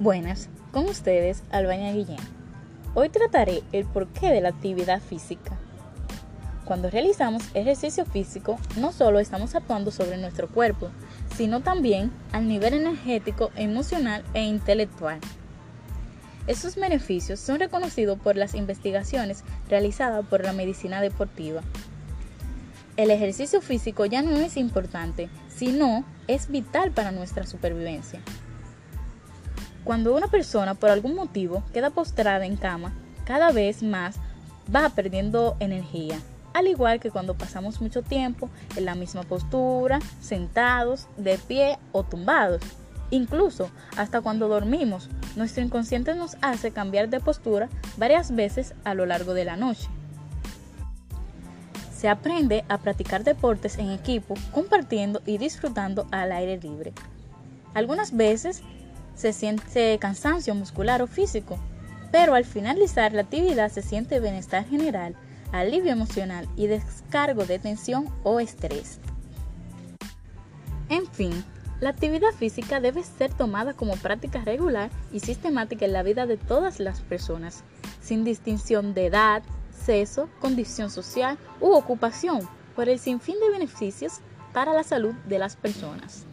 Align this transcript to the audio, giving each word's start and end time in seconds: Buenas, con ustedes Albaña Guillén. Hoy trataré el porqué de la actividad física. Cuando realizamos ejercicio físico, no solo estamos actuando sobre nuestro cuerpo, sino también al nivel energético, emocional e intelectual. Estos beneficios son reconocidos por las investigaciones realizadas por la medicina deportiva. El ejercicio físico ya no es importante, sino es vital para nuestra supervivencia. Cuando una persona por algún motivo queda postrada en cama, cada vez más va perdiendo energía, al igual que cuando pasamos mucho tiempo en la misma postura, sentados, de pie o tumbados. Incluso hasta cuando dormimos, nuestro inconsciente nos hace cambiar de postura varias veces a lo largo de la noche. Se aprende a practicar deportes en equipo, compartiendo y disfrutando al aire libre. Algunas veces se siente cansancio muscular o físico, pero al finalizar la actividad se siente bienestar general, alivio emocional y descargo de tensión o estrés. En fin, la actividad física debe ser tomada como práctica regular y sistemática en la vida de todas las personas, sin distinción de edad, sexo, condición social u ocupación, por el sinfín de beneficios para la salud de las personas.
Buenas, 0.00 0.48
con 0.70 0.84
ustedes 0.84 1.42
Albaña 1.50 1.92
Guillén. 1.92 2.20
Hoy 2.94 3.08
trataré 3.08 3.64
el 3.72 3.84
porqué 3.84 4.28
de 4.28 4.40
la 4.40 4.50
actividad 4.50 5.02
física. 5.02 5.58
Cuando 6.64 6.88
realizamos 6.88 7.42
ejercicio 7.52 8.06
físico, 8.06 8.60
no 8.76 8.92
solo 8.92 9.18
estamos 9.18 9.56
actuando 9.56 9.90
sobre 9.90 10.16
nuestro 10.16 10.46
cuerpo, 10.46 10.90
sino 11.36 11.62
también 11.62 12.12
al 12.30 12.46
nivel 12.46 12.74
energético, 12.74 13.50
emocional 13.56 14.22
e 14.34 14.44
intelectual. 14.44 15.18
Estos 16.46 16.76
beneficios 16.76 17.40
son 17.40 17.58
reconocidos 17.58 18.20
por 18.20 18.36
las 18.36 18.54
investigaciones 18.54 19.42
realizadas 19.68 20.24
por 20.24 20.44
la 20.44 20.52
medicina 20.52 21.00
deportiva. 21.00 21.62
El 22.96 23.10
ejercicio 23.10 23.60
físico 23.60 24.06
ya 24.06 24.22
no 24.22 24.36
es 24.36 24.56
importante, 24.56 25.28
sino 25.48 26.04
es 26.28 26.48
vital 26.48 26.92
para 26.92 27.10
nuestra 27.10 27.48
supervivencia. 27.48 28.20
Cuando 29.88 30.14
una 30.14 30.26
persona 30.26 30.74
por 30.74 30.90
algún 30.90 31.14
motivo 31.14 31.62
queda 31.72 31.88
postrada 31.88 32.44
en 32.44 32.56
cama, 32.56 32.92
cada 33.24 33.52
vez 33.52 33.82
más 33.82 34.16
va 34.68 34.90
perdiendo 34.90 35.56
energía, 35.60 36.20
al 36.52 36.66
igual 36.66 37.00
que 37.00 37.10
cuando 37.10 37.38
pasamos 37.38 37.80
mucho 37.80 38.02
tiempo 38.02 38.50
en 38.76 38.84
la 38.84 38.94
misma 38.94 39.22
postura, 39.22 40.00
sentados, 40.20 41.06
de 41.16 41.38
pie 41.38 41.78
o 41.92 42.02
tumbados. 42.02 42.60
Incluso 43.08 43.70
hasta 43.96 44.20
cuando 44.20 44.46
dormimos, 44.48 45.08
nuestro 45.36 45.64
inconsciente 45.64 46.14
nos 46.14 46.36
hace 46.42 46.70
cambiar 46.70 47.08
de 47.08 47.20
postura 47.20 47.70
varias 47.96 48.36
veces 48.36 48.74
a 48.84 48.92
lo 48.92 49.06
largo 49.06 49.32
de 49.32 49.46
la 49.46 49.56
noche. 49.56 49.88
Se 51.96 52.10
aprende 52.10 52.62
a 52.68 52.76
practicar 52.76 53.24
deportes 53.24 53.78
en 53.78 53.88
equipo, 53.90 54.34
compartiendo 54.52 55.22
y 55.24 55.38
disfrutando 55.38 56.06
al 56.10 56.32
aire 56.32 56.58
libre. 56.58 56.92
Algunas 57.72 58.14
veces 58.14 58.62
se 59.18 59.32
siente 59.32 59.98
cansancio 59.98 60.54
muscular 60.54 61.02
o 61.02 61.08
físico, 61.08 61.58
pero 62.12 62.34
al 62.34 62.44
finalizar 62.44 63.12
la 63.12 63.22
actividad 63.22 63.68
se 63.68 63.82
siente 63.82 64.20
bienestar 64.20 64.64
general, 64.64 65.16
alivio 65.50 65.90
emocional 65.90 66.48
y 66.56 66.68
descargo 66.68 67.44
de 67.44 67.58
tensión 67.58 68.08
o 68.22 68.38
estrés. 68.38 69.00
En 70.88 71.04
fin, 71.08 71.44
la 71.80 71.90
actividad 71.90 72.30
física 72.30 72.78
debe 72.78 73.02
ser 73.02 73.34
tomada 73.34 73.74
como 73.74 73.96
práctica 73.96 74.40
regular 74.44 74.88
y 75.12 75.18
sistemática 75.18 75.84
en 75.84 75.94
la 75.94 76.04
vida 76.04 76.26
de 76.26 76.36
todas 76.36 76.78
las 76.78 77.00
personas, 77.00 77.64
sin 78.00 78.22
distinción 78.22 78.94
de 78.94 79.06
edad, 79.06 79.42
sexo, 79.84 80.28
condición 80.40 80.90
social 80.90 81.38
u 81.60 81.72
ocupación, 81.72 82.48
por 82.76 82.88
el 82.88 83.00
sinfín 83.00 83.34
de 83.40 83.50
beneficios 83.50 84.20
para 84.52 84.72
la 84.72 84.84
salud 84.84 85.14
de 85.26 85.40
las 85.40 85.56
personas. 85.56 86.24